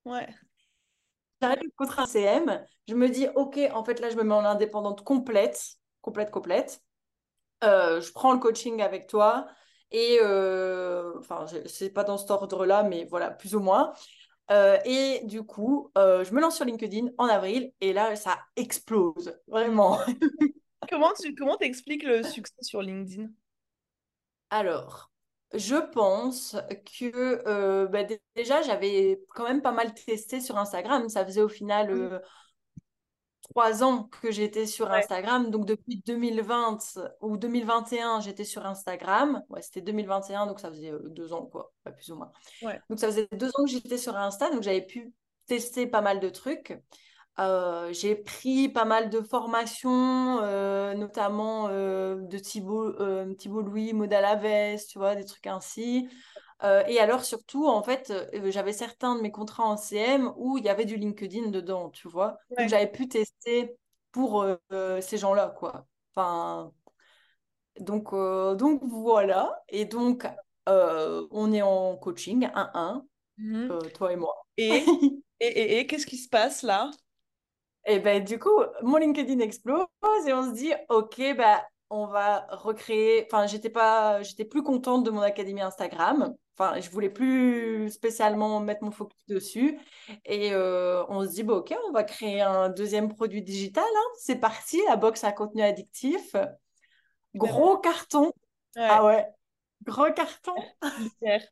[0.06, 0.36] Ouais.
[1.42, 2.64] j'arrête le contrat CM.
[2.88, 6.82] Je me dis, OK, en fait, là, je me mets en indépendante complète, complète, complète.
[7.64, 9.48] Euh, je prends le coaching avec toi.
[9.92, 13.94] Et euh, enfin, je- c'est pas dans cet ordre-là, mais voilà, plus ou moins.
[14.52, 18.40] Euh, et du coup, euh, je me lance sur LinkedIn en avril et là, ça
[18.58, 20.00] explose, vraiment.
[20.90, 23.30] Comment tu comment t'expliques le succès sur LinkedIn?
[24.52, 25.10] Alors,
[25.54, 26.56] je pense
[27.00, 31.10] que euh, bah, dé- déjà, j'avais quand même pas mal testé sur Instagram.
[31.10, 32.20] Ça faisait au final euh,
[33.42, 35.50] trois ans que j'étais sur Ouais, Instagram.
[35.50, 36.78] Donc, depuis 2020
[37.22, 39.44] ou 2021, j'étais sur Instagram.
[39.50, 42.32] Ouais, c'était 2021, donc ça faisait euh, deux ans, quoi, pas plus ou moins.
[42.62, 45.14] ouais, Donc, ça faisait deux ans que j'étais sur Insta, donc j'avais pu
[45.48, 46.74] tester pas mal de trucs.
[47.40, 53.94] Euh, j'ai pris pas mal de formations, euh, notamment euh, de Thibaut, euh, Thibaut Louis,
[53.94, 56.10] Maud Alavès, tu vois, des trucs ainsi.
[56.62, 58.12] Et alors, surtout, en fait,
[58.50, 62.10] j'avais certains de mes contrats en CM où il y avait du LinkedIn dedans, tu
[62.10, 62.38] vois.
[62.50, 62.68] Donc, ouais.
[62.68, 63.78] j'avais pu tester
[64.12, 64.46] pour
[65.00, 65.88] ces gens-là, quoi.
[66.14, 66.74] Enfin,
[67.80, 68.12] donc,
[68.58, 69.64] donc voilà.
[69.70, 70.28] Et donc,
[70.68, 73.06] on est en coaching 1-1,
[73.38, 73.70] Mhm.
[73.72, 74.36] euh, toi et moi.
[74.58, 74.84] Et,
[75.40, 76.92] et, et, et qu'est-ce qui se passe là?
[77.90, 79.88] Et ben du coup, mon LinkedIn explose
[80.28, 83.26] et on se dit, ok, ben on va recréer.
[83.26, 86.36] Enfin, j'étais pas, j'étais plus contente de mon académie Instagram.
[86.58, 89.80] Enfin, je voulais plus spécialement mettre mon focus dessus.
[90.26, 93.84] Et euh, on se dit, bah, ok, on va créer un deuxième produit digital.
[93.84, 94.10] hein.
[94.20, 96.36] C'est parti, la box à contenu addictif.
[97.36, 98.32] Gros carton.
[98.76, 99.26] ouais, Ah ouais,
[99.84, 100.54] gros carton.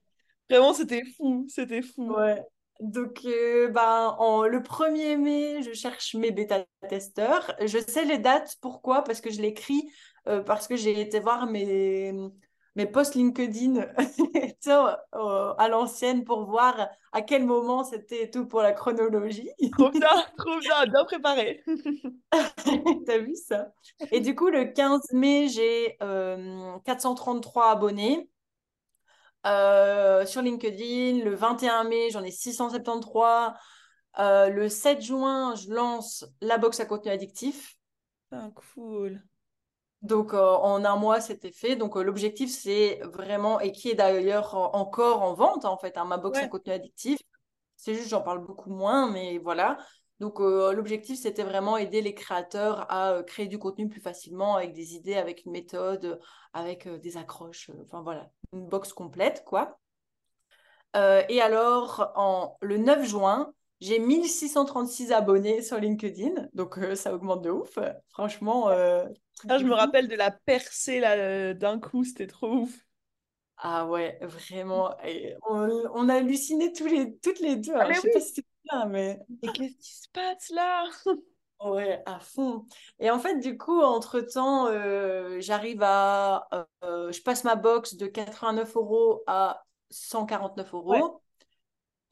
[0.50, 2.13] Vraiment, c'était fou, c'était fou.
[2.13, 2.43] Ouais.
[2.79, 7.53] Donc, euh, ben, en, le 1er mai, je cherche mes bêta-testeurs.
[7.61, 8.57] Je sais les dates.
[8.61, 9.03] Pourquoi?
[9.03, 9.91] Parce que je l'écris,
[10.27, 12.13] euh, parce que j'ai été voir mes,
[12.77, 13.87] mes posts LinkedIn
[14.67, 19.49] euh, à l'ancienne pour voir à quel moment c'était tout pour la chronologie.
[19.71, 21.63] Trop bien, trop bien, bien préparé.
[23.05, 23.73] T'as vu ça?
[24.11, 28.29] Et du coup, le 15 mai, j'ai euh, 433 abonnés.
[29.45, 33.54] Euh, sur LinkedIn, le 21 mai, j'en ai 673.
[34.19, 37.76] Euh, le 7 juin, je lance la box à contenu addictif.
[38.32, 39.21] Ah, cool.
[40.02, 41.76] Donc, euh, en un mois, c'était fait.
[41.76, 45.97] Donc, euh, l'objectif, c'est vraiment, et qui est d'ailleurs en- encore en vente, en fait,
[45.97, 47.19] hein, ma box à contenu addictif.
[47.76, 49.78] C'est juste, j'en parle beaucoup moins, mais voilà.
[50.19, 54.56] Donc, euh, l'objectif, c'était vraiment aider les créateurs à euh, créer du contenu plus facilement
[54.56, 56.19] avec des idées, avec une méthode,
[56.53, 57.69] avec euh, des accroches.
[57.84, 59.80] Enfin, voilà, une box complète, quoi.
[60.95, 67.51] Et alors, en, le 9 juin, j'ai 1636 abonnés sur LinkedIn, donc ça augmente de
[67.51, 67.77] ouf.
[68.10, 68.69] Franchement.
[68.69, 72.73] Ah, je me rappelle de la percée là, d'un coup, c'était trop ouf.
[73.58, 74.95] Ah ouais, vraiment.
[75.03, 77.73] Et on, on a halluciné tous les, toutes les deux.
[77.75, 77.88] Ah, hein.
[77.89, 78.13] mais Je sais oui!
[78.13, 80.86] pas si bien, mais Et qu'est-ce qui se passe là?
[81.63, 82.65] ouais, à fond.
[82.99, 86.47] Et en fait, du coup, entre-temps, euh, j'arrive à.
[86.84, 91.21] euh, je passe ma box de 89 euros à 149 Ouais, euros.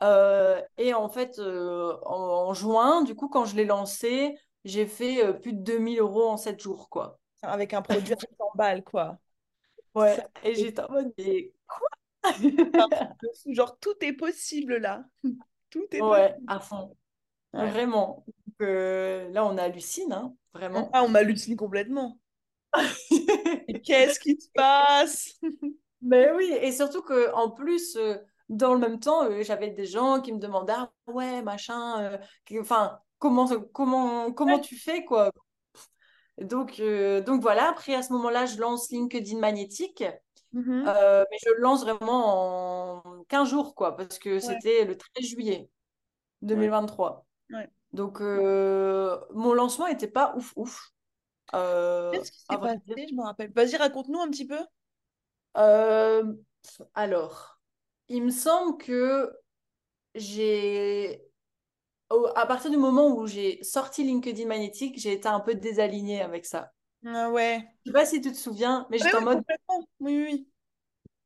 [0.04, 5.34] Euh, et en fait, en, en juin, du coup, quand je l'ai lancé, j'ai fait
[5.42, 7.20] plus de 2000 euros en 7 jours, quoi.
[7.42, 9.18] avec un produit à 100 balles, quoi.
[10.06, 11.90] Ça, Ouais, et j'étais en mode, mais quoi?
[13.48, 15.06] Genre, tout est possible là.
[15.76, 16.10] Tout est possible.
[16.10, 16.96] Ouais, à fond,
[17.54, 17.70] Ouais.
[17.70, 18.24] vraiment.
[18.28, 20.90] Donc, euh, là, on hallucine, hein, vraiment.
[20.94, 22.20] Ah, on m'hallucine complètement.
[23.84, 25.40] Qu'est-ce qui se passe?
[26.02, 28.16] Mais oui, et surtout que en plus, euh,
[28.50, 32.20] dans le même temps, euh, j'avais des gens qui me demandaient, ah, ouais, machin,
[32.60, 34.62] enfin, comment, comment, comment Ouais.
[34.62, 35.32] tu fais, quoi?
[36.38, 36.82] Donc,
[37.26, 40.04] donc voilà, après, à ce moment-là, je lance LinkedIn Magnétique.
[40.56, 40.88] Mhm.
[40.88, 44.98] Euh, mais je le lance vraiment en 15 jours, quoi, parce que Ouais, c'était le
[44.98, 45.70] 13 juillet
[46.54, 47.26] ouais, 2023.
[47.52, 47.70] ouais.
[47.94, 50.92] Donc, euh, mon lancement n'était pas ouf, ouf,
[51.56, 52.80] euh, Qu'est-ce qui s'est passé?
[52.88, 53.08] dire.
[53.10, 53.52] Je me rappelle.
[53.54, 54.60] Vas-y, raconte-nous un petit peu.
[56.96, 57.60] Alors,
[58.10, 59.32] il me semble que
[60.16, 61.22] j'ai,
[62.36, 66.46] à partir du moment où j'ai sorti LinkedIn Magnétique, j'ai été un peu désalignée avec
[66.48, 66.74] ça.
[67.06, 67.66] Ah ouais.
[67.86, 69.88] Je sais pas si tu te souviens, mais j'étais en oui, mode complètement.
[70.00, 70.50] Oui, oui.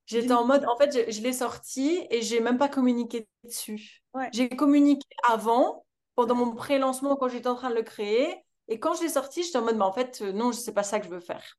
[0.07, 4.03] J'étais en mode, en fait, je, je l'ai sorti et j'ai même pas communiqué dessus.
[4.13, 4.31] Ouais.
[4.31, 8.35] J'ai communiqué avant, pendant mon pré-lancement, quand j'étais en train de le créer.
[8.67, 10.83] Et quand je l'ai sorti, j'étais en mode, mais en fait, euh, non, c'est pas
[10.83, 11.57] ça que je veux faire.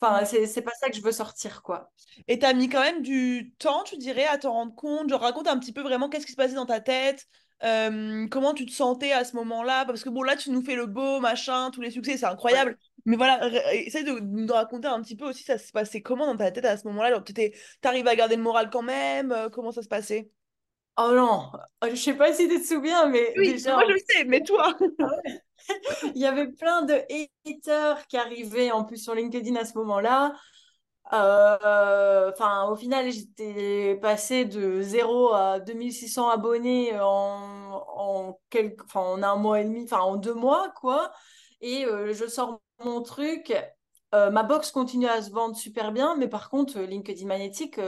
[0.00, 0.26] Enfin, Ouais.
[0.26, 1.92] c'est c'est pas ça que je veux sortir, quoi.
[2.28, 5.08] Et t'as mis quand même du temps, tu dirais, à t'en rendre compte?
[5.10, 7.26] Genre, raconte un petit peu vraiment qu'est-ce qui se passait dans ta tête,
[7.64, 9.84] euh, comment tu te sentais à ce moment-là?
[9.86, 12.58] Parce que bon, là, tu nous fais le beau, machin, tous les succès, c'est Ouais.
[12.58, 12.78] incroyable.
[13.06, 16.36] Mais voilà, essaye de nous raconter un petit peu aussi, ça se passait comment dans
[16.36, 17.20] ta tête à ce moment-là?
[17.20, 20.30] T'étais- t'arrives à garder le moral quand même, euh, comment ça se passait?
[20.98, 21.52] Oh non,
[21.84, 23.98] Euh, je sais pas si tu te souviens, mais Oui, mais moi déjà, je le
[24.08, 24.74] sais, mais toi?
[26.14, 26.94] Il y avait plein de
[27.46, 30.32] haters qui arrivaient en plus sur LinkedIn à ce moment-là.
[31.12, 39.22] Euh, Enfin, au final, j'étais passée de zéro à 2600 abonnés en, en, quelques, en
[39.22, 41.12] un mois et demi, en deux mois, quoi.
[41.60, 43.52] Et euh, je sors mon truc.
[44.14, 47.78] Euh, ma box continue à se vendre super bien, mais par contre, LinkedIn Magnétique,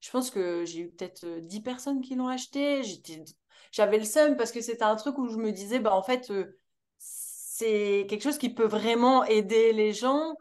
[0.00, 2.82] je pense que j'ai eu peut-être euh, 10 personnes qui l'ont acheté.
[3.72, 6.30] J'avais le seum parce que c'était un truc où je me disais, bah, en fait,
[6.98, 10.34] c'est quelque chose qui peut vraiment aider les gens.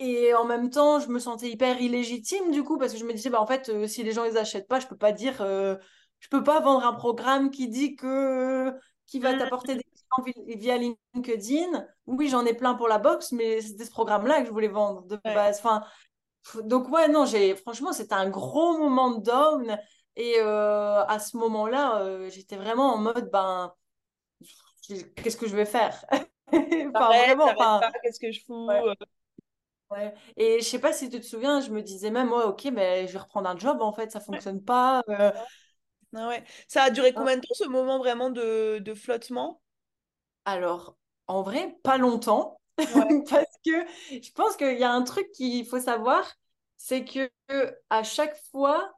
[0.00, 3.12] Et en même temps, je me sentais hyper illégitime du coup, parce que je me
[3.12, 5.42] disais, bah, en fait, euh, si les gens les achètent pas, je peux pas dire,
[5.42, 5.76] euh,
[6.20, 8.72] je peux pas vendre un programme qui dit que
[9.06, 11.86] qui va Hmm, t'apporter des clients vi- via LinkedIn.
[12.06, 15.02] Oui, j'en ai plein pour la box, mais c'était ce programme-là que je voulais vendre
[15.06, 15.32] de Ouais.
[15.32, 15.58] base.
[15.58, 15.82] Enfin,
[16.64, 19.78] donc ouais, non, j'ai franchement, c'était un gros moment de down.
[20.16, 23.72] Et euh, à ce moment-là, euh, j'étais vraiment en mode, ben,
[25.16, 26.04] qu'est-ce que je vais faire?
[26.94, 27.86] Enfin, vraiment, enfin.
[28.02, 28.88] qu'est-ce que je fous?
[29.90, 30.12] Ouais.
[30.36, 33.06] Et je sais pas si tu te souviens, je me disais même, ouais, ok, mais
[33.06, 35.02] je vais reprendre un job, en fait, ça fonctionne pas.
[35.08, 35.30] euh.
[36.14, 36.44] Ah ouais.
[36.68, 37.14] Ça a duré Ah.
[37.14, 39.60] combien de temps ce moment vraiment de, de flottement?
[40.44, 40.96] Alors,
[41.26, 43.70] en vrai, pas longtemps, Ouais, parce que
[44.10, 46.32] je pense qu'il y a un truc qu'il faut savoir,
[46.78, 47.30] c'est que
[47.90, 48.92] à chaque fois,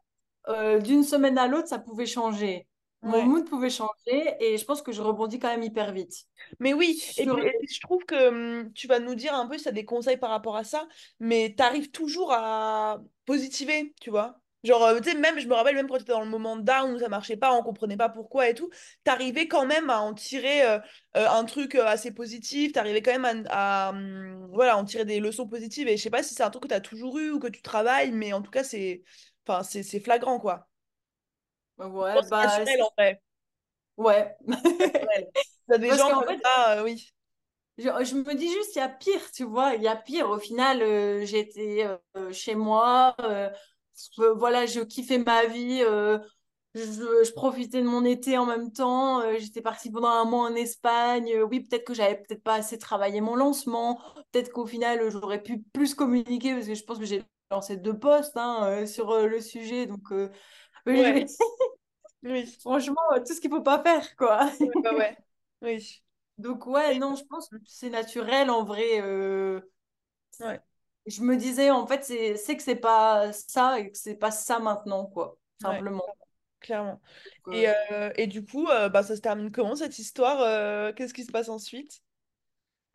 [0.48, 2.68] euh, d'une semaine à l'autre, ça pouvait changer.
[3.02, 3.24] Mon ouais.
[3.24, 6.26] mood pouvait changer et je pense que je rebondis quand même hyper vite.
[6.58, 8.28] Mais oui, et puis je trouve que
[8.64, 10.64] hum, tu vas nous dire un peu si tu as des conseils par rapport à
[10.64, 10.86] ça,
[11.18, 14.40] mais tu arrives toujours à positiver, tu vois.
[14.62, 16.56] Genre, euh, tu sais, même, je me rappelle même quand tu étais dans le moment
[16.56, 18.68] down où ça marchait pas, on comprenait pas pourquoi et tout,
[19.04, 20.78] t'arrivais quand même à en tirer euh,
[21.16, 25.20] euh, un truc assez positif, t'arrivais quand même à, à, hum, voilà, en tirer des
[25.20, 25.88] leçons positives.
[25.88, 27.48] Et je sais pas si c'est un truc que tu as toujours eu ou que
[27.48, 29.02] tu travailles, mais en tout cas, c'est
[29.46, 30.69] enfin, c'est c'est flagrant, quoi.
[31.98, 33.20] Je Ouais, pense c'est bah, naturel en vrai.
[33.96, 34.36] ouais.
[35.68, 37.10] T'as des Parce gens comme fait, ça, euh, oui.
[37.78, 40.28] Je, je me dis juste, il y a pire, tu vois, il y a pire.
[40.30, 43.16] Au final, euh, j'étais euh, chez moi,
[44.36, 45.80] voilà, je kiffais ma vie,
[46.74, 46.80] je,
[47.24, 49.22] je profitais de mon été en même temps.
[49.38, 51.42] j'étais partie pendant un mois en Espagne.
[51.50, 54.00] oui, peut-être que j'avais peut-être pas assez travaillé mon lancement.
[54.32, 57.98] Peut-être qu'au final, j'aurais pu plus communiquer parce que je pense que j'ai lancé deux
[57.98, 59.86] posts hein, sur le sujet.
[59.86, 60.12] Donc,
[60.86, 61.26] Ouais,
[62.22, 62.58] oui.
[62.60, 64.50] franchement, euh, tout ce qu'il faut pas faire, quoi.
[64.60, 65.16] Ouais.
[65.62, 66.02] Oui.
[66.38, 69.00] Donc, ouais, non, je pense que c'est naturel en vrai.
[69.02, 69.60] euh,
[70.40, 70.60] Ouais,
[71.06, 74.58] je me disais, en fait, c'est que c'est pas ça et que c'est pas ça
[74.58, 75.82] maintenant, quoi, ouais.
[75.82, 76.04] simplement.
[76.60, 77.00] clairement.
[77.46, 80.94] Donc, Et, euh, et du coup, bah, ça se termine comment cette histoire?
[80.96, 82.02] qu'est-ce qui se passe ensuite?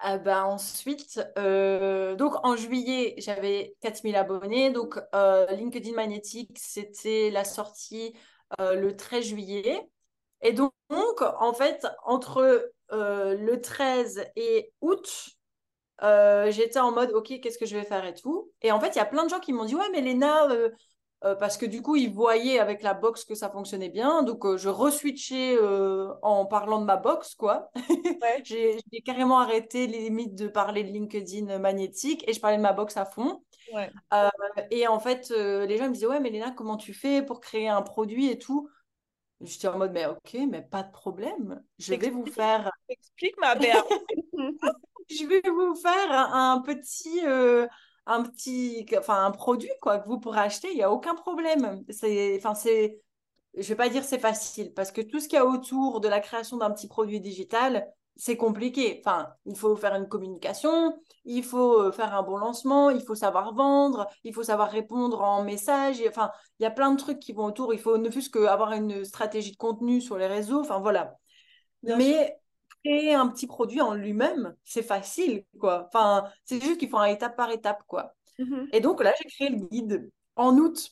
[0.08, 4.70] Ah bah, ensuite, euh, donc en juillet, j'avais 4000 abonnés.
[4.70, 8.14] Donc euh, LinkedIn Magnetic, c'était la sortie
[8.60, 9.82] euh, le 13 juillet.
[10.44, 15.10] Et donc, en fait, entre le 13 et août,
[16.50, 18.52] j'étais en mode, OK, qu'est-ce que je vais faire et tout?
[18.62, 20.48] Et en fait, il y a plein de gens qui m'ont dit, ouais, mais Léna,
[21.24, 24.24] euh, parce que du coup, ils voyaient avec la box que ça fonctionnait bien.
[24.24, 27.72] Donc, euh, je reswitchais euh, en parlant de ma box, quoi.
[28.22, 32.62] Ouais, j'ai carrément arrêté les limites de parler de LinkedIn magnétique et je parlais de
[32.62, 33.44] ma box à fond.
[33.74, 33.90] ouais.
[34.72, 37.68] Et en fait, les gens me disaient, ouais, mais Léna, comment tu fais pour créer
[37.68, 38.70] un produit et tout?
[39.42, 41.62] J'étais en mode, mais ok, mais pas de problème.
[41.78, 43.76] Je vais vous faire explique ma belle.
[45.10, 47.22] je vais vous faire un petit,
[48.06, 50.70] un petit, enfin un produit quoi que vous pourrez acheter.
[50.72, 51.84] Il y a aucun problème.
[51.90, 53.02] C'est, enfin c'est,
[53.58, 56.08] je vais pas dire c'est facile parce que tout ce qu'il y a autour de
[56.08, 59.02] la création d'un petit produit digital, c'est compliqué.
[59.06, 63.16] Enfin, il faut faire une communication, il faut euh, faire un bon lancement, il faut
[63.16, 66.00] savoir vendre, il faut savoir répondre en message.
[66.00, 67.74] Et, enfin, il y a plein de trucs qui vont autour.
[67.74, 70.62] Il faut ne fût-ce qu'avoir une stratégie de contenu sur les réseaux.
[70.62, 71.16] Enfin voilà.
[71.84, 72.30] Bien sûr.
[72.86, 75.88] Créer un petit produit en lui-même, c'est facile, quoi.
[75.88, 78.16] Enfin, c'est juste qu'il faut un étape par étape, quoi.
[78.40, 78.72] Mhm.
[78.72, 80.92] Et donc là, j'ai créé le guide en août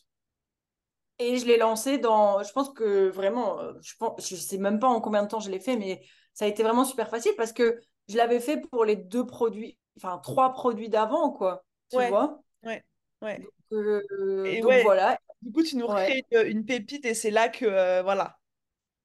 [1.20, 4.80] et je l'ai lancé dans, je pense que vraiment, euh, je pense, je sais même
[4.80, 6.02] pas en combien de temps je l'ai fait, mais
[6.34, 7.80] ça a été vraiment super facile parce que
[8.10, 11.64] je l'avais fait pour les deux produits, enfin trois produits d'avant, quoi.
[11.90, 12.42] Tu Ouais, vois?
[12.64, 12.84] ouais,
[13.22, 13.48] ouais.
[13.72, 14.02] Donc, euh,
[14.44, 15.20] Et donc ouais, voilà.
[15.42, 16.18] du coup, tu nous Ouais.
[16.32, 18.40] une, une pépite et c'est là que, euh, voilà.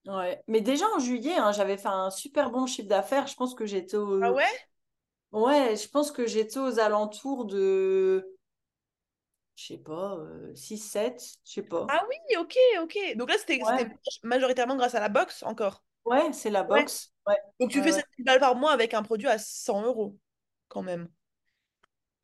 [0.08, 0.42] Ouais.
[0.48, 3.26] Mais déjà en juillet, hein, j'avais fait un super bon chiffre d'affaires.
[3.26, 4.44] Je pense que j'étais Ah ouais?
[5.32, 8.26] Ouais, je pense que j'étais aux alentours de
[9.56, 11.86] je sais pas, euh, 6-7, je sais pas.
[11.88, 13.16] Ah oui, ok, ok.
[13.16, 13.88] Donc là, c'était Ouais,
[14.22, 15.82] majoritairement grâce à la box encore?
[16.04, 17.12] ouais, c'est la box.
[17.26, 18.00] Ouais, Donc tu fais ouais.
[18.00, 20.16] 7000 balles par mois avec un produit à 100 euros,
[20.68, 21.08] quand même.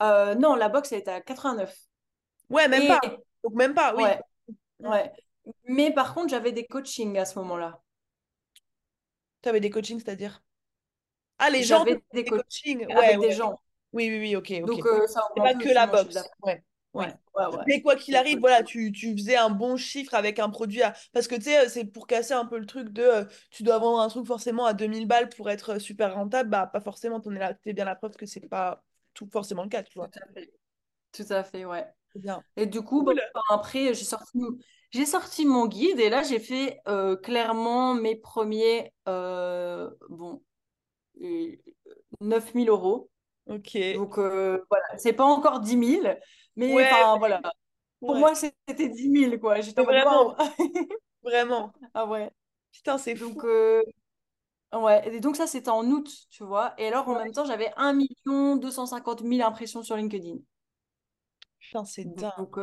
[0.02, 1.76] Euh, non, la box, elle était à 89.
[2.50, 3.00] Ouais, même Et, pas.
[3.42, 4.04] Donc même pas, oui.
[4.80, 5.12] ouais.
[5.68, 7.82] Mais par contre, j'avais des coachings à ce moment-là.
[9.42, 10.42] Tu avais des coachings, c'est-à-dire?
[11.38, 12.86] Ah, les gens des des coachings coachings.
[12.88, 13.60] Ouais, avec des gens.
[13.92, 14.52] Oui, oui, oui, ok.
[14.64, 16.14] Donc, euh, ça C'est pas que la mon chiffre box.
[16.14, 16.34] d'affaires.
[16.42, 17.64] Ouais, Ouais, ouais, ouais.
[17.66, 20.94] Mais quoi qu'il arrive, voilà, tu, tu faisais un bon chiffre avec un produit à...
[21.12, 23.78] Parce que tu sais, c'est pour casser un peu le truc de euh, tu dois
[23.78, 26.50] vendre un truc forcément à 2000 balles pour être euh, super rentable.
[26.50, 27.20] Bah, pas forcément.
[27.20, 29.98] T'en es là, t'es bien la preuve que c'est pas tout forcément le cas, tu
[30.00, 30.12] Tout vois.
[30.14, 30.52] à fait.
[31.12, 31.86] Tout à fait, ouais.
[32.14, 32.44] Bien.
[32.56, 33.20] Et du coup, bah, Cool.
[33.50, 34.38] après, j'ai sorti,
[34.94, 40.42] j'ai sorti mon guide et là, j'ai fait euh, clairement mes premiers, euh, bon,
[41.22, 41.56] euh,
[42.20, 43.10] 9000 euros.
[43.46, 43.76] Ok.
[43.94, 46.18] Donc, euh, voilà, c'est pas encore dix mille
[46.56, 47.40] mais Ouais, voilà.
[48.00, 48.20] Pour ouais.
[48.20, 49.60] moi, c'était dix mille quoi.
[49.60, 50.36] J'étais vraiment,
[51.22, 51.72] vraiment.
[51.94, 52.30] Ah ouais.
[52.72, 53.46] Putain, c'est Donc, fou.
[53.46, 53.82] euh,
[54.74, 55.14] ouais.
[55.14, 56.74] Et donc, ça, c'était en août, tu vois.
[56.78, 60.36] Et alors, en même temps, j'avais un million deux cent cinquante mille impressions sur LinkedIn.
[61.60, 62.32] Putain, c'est dingue.
[62.36, 62.58] Donc,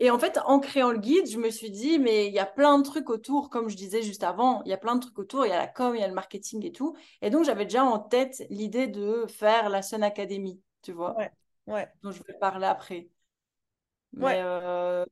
[0.00, 2.46] Et en fait, en créant le guide, je me suis dit, mais il y a
[2.46, 5.18] plein de trucs autour, comme je disais juste avant, il y a plein de trucs
[5.18, 6.96] autour, il y a la com, il y a le marketing et tout.
[7.22, 11.30] Et donc, j'avais déjà en tête l'idée de faire la Sun Academy, tu vois, Ouais,
[11.66, 13.08] ouais, dont je vais parler après.
[14.16, 14.42] ouais.
[14.42, 15.04] Euh,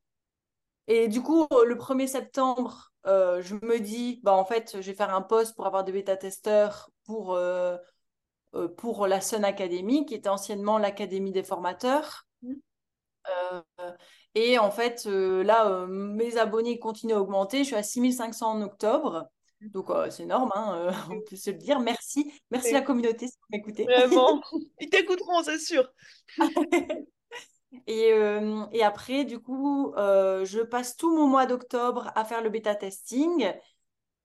[0.86, 4.94] Et du coup, le 1er septembre, euh, je me dis, bah, en fait, je vais
[4.94, 7.76] faire un post pour avoir des bêta-testeurs pour, euh,
[8.76, 12.26] pour la Sun Academy, qui était anciennement l'Académie des formateurs.
[12.42, 12.54] Mm.
[14.40, 17.58] Et en fait, euh, là, euh, mes abonnés continuent à augmenter.
[17.58, 19.28] Je suis à 6500 en octobre.
[19.60, 21.80] Donc, euh, c'est énorme, hein, on peut se le dire.
[21.80, 22.32] Merci.
[22.52, 23.82] Merci la C'est communauté si vous m'écoutez.
[23.82, 24.40] Vraiment.
[24.80, 25.90] Ils t'écouteront, c'est sûr.
[27.88, 28.12] Et,
[28.72, 33.52] et après, du coup, je passe tout mon mois d'octobre à faire le bêta testing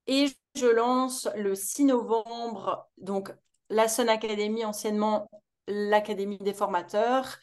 [0.06, 3.34] et je lance le 6 novembre, donc
[3.68, 5.28] la Sun Academy, anciennement
[5.66, 7.36] l'Académie des formateurs.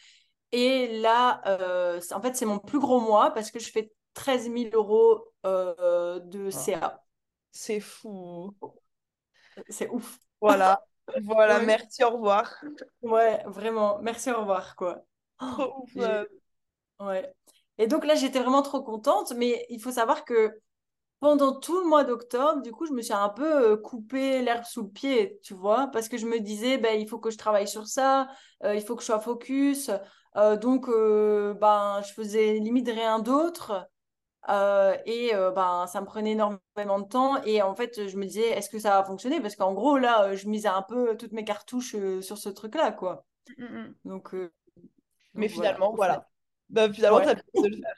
[0.52, 4.50] Et là, euh, en fait, c'est mon plus gros mois parce que je fais 13
[4.50, 7.04] 000 euros euh, de Ah, CA.
[7.52, 8.56] C'est fou.
[9.70, 10.20] C'est ouf.
[10.42, 10.82] Voilà.
[11.24, 12.54] Voilà, Ouais, merci, au revoir.
[13.02, 14.00] ouais, vraiment.
[14.02, 15.04] Merci, au revoir, quoi.
[15.42, 15.98] Oh, Trop ouf.
[15.98, 16.26] euh.
[17.00, 17.34] ouais.
[17.80, 20.60] Et donc là, j'étais vraiment trop contente, mais il faut savoir que
[21.20, 24.66] pendant tout le mois d'octobre, du coup, je me suis un peu euh, coupé l'herbe
[24.66, 27.38] sous le pied, tu vois, parce que je me disais, ben, il faut que je
[27.38, 28.30] travaille sur ça,
[28.64, 29.92] euh, il faut que je sois focus.
[30.38, 33.90] Euh, donc, euh, ben, je faisais limite rien d'autre.
[34.50, 37.44] Euh, et ben, ça me prenait énormément de temps.
[37.44, 39.42] Et en fait, je me disais, est-ce que ça va fonctionner?
[39.42, 43.26] Parce qu'en gros, là, je misais un peu toutes mes cartouches sur ce truc-là, quoi.
[43.58, 43.96] Mm, mm.
[44.06, 44.52] Donc, euh,
[45.34, 46.28] Mais donc voilà, finalement, voilà.
[46.70, 47.26] Bah, finalement, Ouais.
[47.26, 47.96] t'as pu de le faire.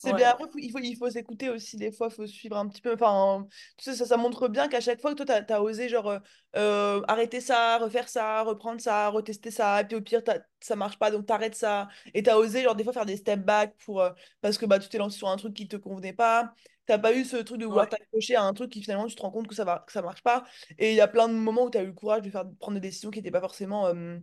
[0.00, 2.26] C'est bien, Ouais, après, faut- il faut, il faut s'écouter aussi, des fois, il faut
[2.26, 2.94] suivre un petit peu.
[2.94, 5.88] Enfin, tu sais, ça, ça montre bien qu'à chaque fois que toi, tu as, osé,
[5.88, 6.18] genre, euh,
[6.56, 10.22] euh, arrêter ça, refaire ça, reprendre ça, retester ça, et puis au pire,
[10.60, 11.88] ça marche pas, donc t'arrêtes ça.
[12.14, 14.66] Et tu as osé, genre, des fois, faire des step back pour, euh, parce que
[14.66, 16.54] bah, tu t'es lancé sur un truc qui te convenait pas.
[16.86, 19.16] T'as pas eu ce truc de vouloir ouais, t'accrocher à un truc qui finalement, tu
[19.16, 20.44] te rends compte que ça va, que ça marche pas.
[20.78, 22.44] Et il y a plein de moments où tu as eu le courage de faire,
[22.60, 24.18] prendre des décisions qui n'étaient pas forcément euh,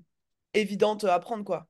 [0.54, 1.68] évidentes à prendre, quoi.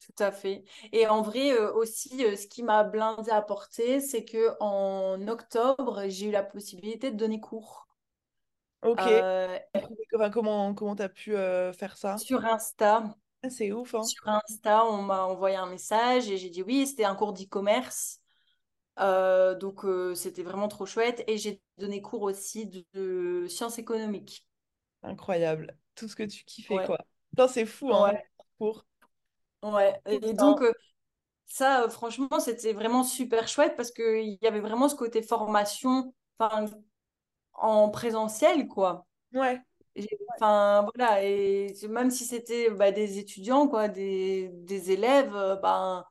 [0.00, 0.64] Tout à fait.
[0.92, 5.26] Et en vrai, euh, aussi, euh, ce qui m'a blindé à porter, c'est que en
[5.28, 7.88] octobre, j'ai eu la possibilité de donner cours.
[8.82, 9.06] Ok.
[9.06, 9.58] Euh,
[10.14, 12.24] Enfin, comment comment t'as pu faire ça?
[12.24, 13.16] sur Insta.
[13.42, 14.02] Ah, c'est ouf, hein.
[14.02, 18.20] Sur Insta, on m'a envoyé un message et j'ai dit oui, c'était un cours d'e-commerce.
[18.98, 19.84] Donc,
[20.16, 21.24] c'était vraiment trop chouette.
[21.26, 24.46] Et j'ai donné cours aussi de, de sciences économiques.
[25.02, 25.76] Incroyable.
[25.94, 26.98] Tout ce que tu kiffais, Ouais, quoi.
[27.48, 28.18] C'est fou, hein,
[28.58, 28.86] pour.
[29.62, 30.00] Ouais.
[30.06, 30.62] Et donc, bien.
[30.62, 30.72] euh,
[31.46, 36.14] ça, euh, franchement, c'était vraiment super chouette parce qu'il y avait vraiment ce côté formation,
[37.54, 39.06] en présentiel, quoi.
[39.32, 39.62] Ouais,
[40.36, 41.22] Enfin, voilà.
[41.24, 46.04] Et même si c'était bah, des étudiants, quoi, des, des élèves, ben.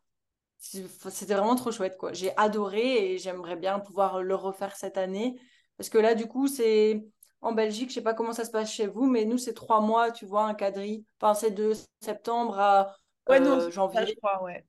[0.59, 2.13] C'est- C'était vraiment trop chouette, quoi.
[2.13, 5.39] J'ai adoré et j'aimerais bien pouvoir le refaire cette année.
[5.77, 7.05] Parce que là, du coup, c'est
[7.41, 9.81] en Belgique, je sais pas comment ça se passe chez vous, mais nous, c'est trois
[9.81, 11.05] mois, tu vois, un quadri.
[11.21, 12.95] Enfin, c'est de septembre à
[13.27, 14.15] ouais, non, euh, je janvier.
[14.15, 14.65] crois, ouais.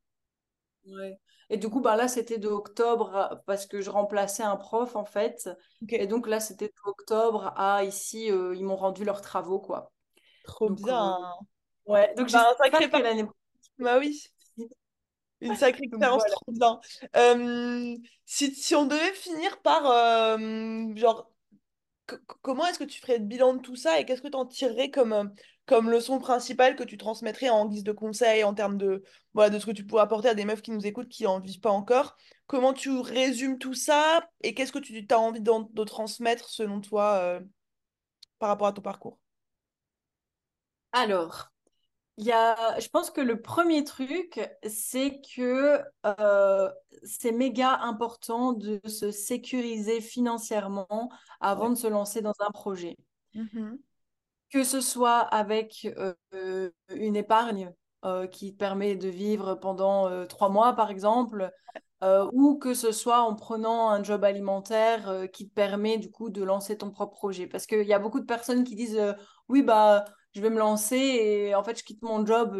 [0.87, 1.19] Ouais.
[1.51, 4.97] Et du coup, bah, là, c'était de octobre à- parce que je remplaçais un prof,
[4.97, 5.49] en fait.
[5.97, 9.93] Et donc là, c'était de octobre à ici, euh, ils m'ont rendu leurs travaux, quoi.
[10.43, 11.19] trop Donc, euh, bien.
[11.87, 12.15] ouais.
[12.17, 13.25] Donc, Bah, un sacré l'année
[13.79, 14.23] Bah oui,
[15.41, 16.37] une sacrée expérience, voilà.
[16.43, 16.81] trop bien.
[17.17, 21.31] Euh, si, si on devait finir par, euh, genre,
[22.07, 24.37] co- comment est-ce que tu ferais le bilan de tout ça et qu'est-ce que tu
[24.37, 25.25] en tirerais comme, euh,
[25.71, 29.05] comme leçon principale que tu transmettrais en guise de conseil en termes de,
[29.35, 31.39] voilà, de ce que tu pourrais apporter à des meufs qui nous écoutent qui en
[31.39, 32.17] vivent pas encore?
[32.49, 36.81] Comment tu résumes tout ça et qu'est-ce que tu as envie d'en- de, transmettre selon
[36.81, 37.41] toi euh,
[38.41, 39.21] par rapport à ton parcours?
[40.91, 41.53] Alors.
[42.19, 46.71] Il y a, je pense que le premier truc, c'est que euh,
[47.03, 51.71] c'est méga important de se sécuriser financièrement avant Ouais.
[51.71, 52.99] de se lancer dans un projet.
[53.35, 53.79] Mhm.
[54.51, 55.87] Que ce soit avec
[56.35, 57.73] euh, une épargne
[58.05, 61.51] euh, qui permet de vivre pendant euh, trois mois, par exemple,
[62.33, 66.43] ou que ce soit en prenant un job alimentaire qui te permet du coup de
[66.43, 67.47] lancer ton propre projet.
[67.47, 68.99] Parce qu'il y a beaucoup de personnes qui disent
[69.49, 72.57] oui, bah, je vais me lancer et en fait, je quitte mon job,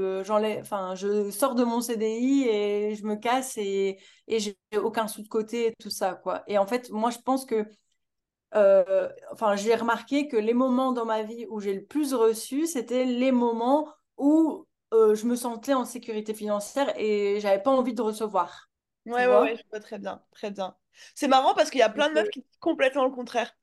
[0.61, 3.99] enfin, je sors de mon CDI et je me casse et,
[4.29, 6.43] et j'ai aucun sou de côté tout ça, quoi.
[6.47, 7.65] Et en fait, moi, je pense que
[8.55, 12.67] euh, enfin, j'ai remarqué que les moments dans ma vie où j'ai le plus reçu,
[12.67, 17.95] c'était les moments où euh, je me sentais en sécurité financière et j'avais pas envie
[17.95, 18.71] de recevoir,
[19.07, 19.57] Ouais, ouais, ouais, vois?
[19.57, 20.77] je vois très bien, très bien.
[21.15, 23.55] C'est marrant parce qu'il y a plein de meufs euh, qui disent complètement le contraire.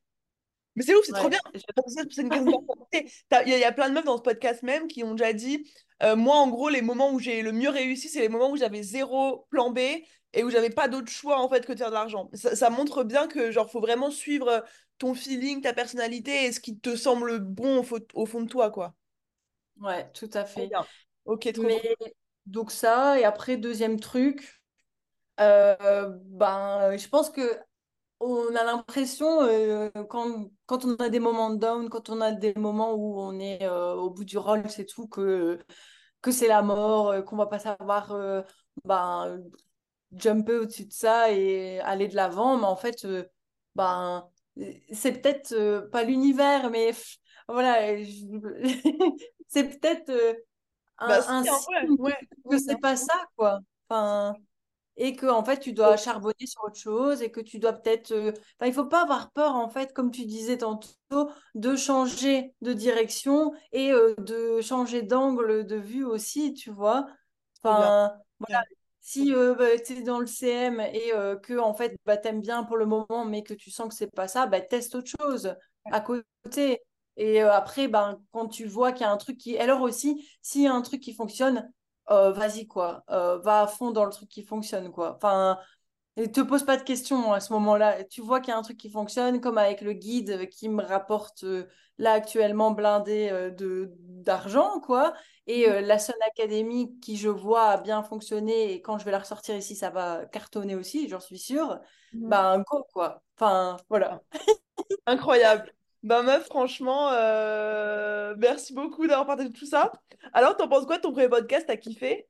[0.76, 1.40] Mais c'est ouf, c'est trop bien.
[2.10, 3.02] C'est une question Il
[3.32, 5.32] y, a il y a plein de meufs dans ce podcast même qui ont déjà
[5.32, 5.70] dit,
[6.02, 8.56] euh, moi en gros, les moments où j'ai le mieux réussi, c'est les moments où
[8.56, 9.78] j'avais zéro plan B
[10.34, 12.30] et où j'avais pas d'autre choix en fait que de faire de l'argent.
[12.34, 14.64] Ça, ça montre bien que genre faut vraiment suivre
[14.98, 18.48] ton feeling, ta personnalité et ce qui te semble bon au, fo- au fond de
[18.48, 18.94] toi, quoi.
[19.80, 20.68] ouais, tout à fait.
[20.68, 20.86] bien.
[21.24, 21.96] Ok, trop Mais
[22.46, 24.62] donc ça, et après, deuxième truc,
[25.40, 27.58] euh, ben, je pense que
[28.20, 32.54] on a l'impression, euh, quand, quand on a des moments down, quand on a des
[32.54, 35.58] moments où on est euh, au bout du rôle, c'est tout, que,
[36.22, 38.42] que c'est la mort, euh, qu'on va pas savoir euh,
[38.84, 39.40] ben,
[40.16, 42.58] jumper au-dessus de ça et aller de l'avant.
[42.58, 43.06] Mais en fait,
[43.74, 44.28] ben,
[44.92, 46.92] c'est peut-être pas l'univers, mais
[47.48, 48.62] voilà, je-
[49.48, 50.34] c'est peut-être euh,
[51.06, 51.96] Bah un, un ouais, que
[52.44, 53.60] ouais, bien c'est pas ça, quoi.
[53.88, 54.38] Enfin
[54.98, 58.10] et que en fait tu dois charbonner sur autre chose et que tu dois peut-être
[58.10, 62.52] euh, enfin il faut pas avoir peur en fait comme tu disais tantôt de changer
[62.60, 67.06] de direction et euh, de changer d'angle de vue aussi tu vois?
[67.62, 68.62] Enfin voilà
[69.00, 72.64] si euh, bah, tu es dans le CM et que en fait bah, t'aimes bien
[72.64, 75.54] pour le moment mais que tu sens que c'est pas ça bah, teste autre chose
[75.90, 76.82] à côté.
[77.16, 80.62] Et après ben quand tu vois qu'il y a un truc qui alors aussi s'il
[80.62, 81.68] y a un truc qui fonctionne
[82.10, 85.16] euh, vas-y quoi, Euh, va à fond dans le truc qui fonctionne quoi.
[85.16, 85.58] Enfin,
[86.16, 88.04] et te pose pas de questions à ce moment-là.
[88.04, 90.82] Tu vois qu'il y a un truc qui fonctionne, comme avec le guide qui me
[90.82, 91.66] rapporte euh,
[91.98, 95.14] là actuellement blindé euh, de d'argent quoi.
[95.46, 99.12] Et euh, la Sun Academy qui je vois a bien fonctionné et quand je vais
[99.12, 101.80] la ressortir ici ça va cartonner aussi, j'en suis sûre.
[102.12, 102.28] Mhm.
[102.28, 103.22] Ben go quoi.
[103.36, 104.20] Enfin voilà.
[105.06, 105.72] Incroyable.
[106.02, 109.92] Bah meuf, franchement, euh, merci beaucoup d'avoir partagé tout ça.
[110.32, 111.66] Alors, t'en penses quoi ton premier podcast?
[111.66, 112.28] T'as kiffé?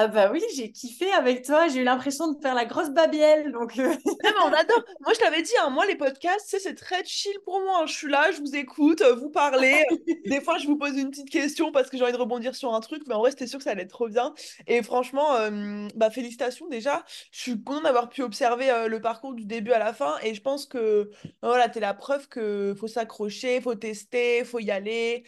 [0.00, 1.66] Ah bah oui, j'ai kiffé avec toi.
[1.66, 3.50] J'ai eu l'impression de faire la grosse babielle.
[3.50, 4.84] Donc, euh, Non, mais on adore.
[5.00, 7.80] Moi, je t'avais dit, hein, moi, les podcasts, c'est très chill pour moi.
[7.82, 7.86] hein.
[7.86, 9.84] Je suis là, je vous écoute, euh, vous parlez.
[10.26, 12.72] Des fois, je vous pose une petite question parce que j'ai envie de rebondir sur
[12.74, 14.34] un truc, mais en vrai, c'était sûr que ça allait être trop bien.
[14.68, 17.04] Et franchement, euh, bah, félicitations déjà.
[17.32, 20.14] Je suis contente d'avoir pu observer euh, le parcours du début à la fin.
[20.22, 21.10] Et je pense que
[21.42, 25.24] voilà, t'es la preuve que faut s'accrocher, faut tester, faut y aller.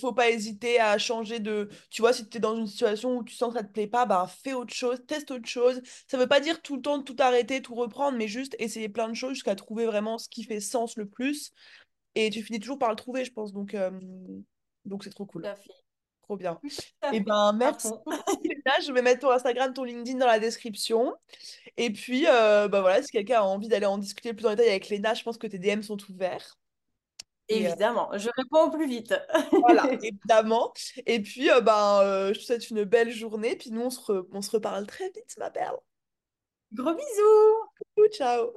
[0.00, 1.68] Faut pas hésiter à changer de.
[1.90, 3.86] Tu vois, si tu es dans une situation où tu sens que ça te plaît
[3.86, 5.80] pas, bah, fais autre chose, teste autre chose.
[6.08, 8.88] Ça veut pas dire tout le temps de tout arrêter, tout reprendre, mais juste essayer
[8.88, 11.52] plein de choses jusqu'à trouver vraiment ce qui fait sens le plus.
[12.14, 13.52] Et tu finis toujours par le trouver, je pense.
[13.52, 13.90] Donc, euh,
[14.84, 15.46] donc c'est trop cool.
[16.22, 16.58] Trop bien.
[17.12, 17.20] Et fait.
[17.20, 17.90] ben, merci
[18.42, 18.80] Léna.
[18.86, 21.14] Je vais mettre ton Instagram, ton LinkedIn dans la description.
[21.76, 24.70] Et puis, euh, bah voilà, si quelqu'un a envie d'aller en discuter plus en détail
[24.70, 26.56] avec Léna, je pense que tes DM sont ouverts.
[27.50, 29.14] Euh, Évidemment, je réponds au plus vite.
[29.60, 30.72] voilà, évidemment.
[31.06, 33.56] Et puis, euh, ben, euh, je te souhaite une belle journée.
[33.56, 35.72] Puis nous, on se, re- on se reparle très vite, ma belle.
[36.72, 38.08] Gros bisous!
[38.12, 38.54] Ciao.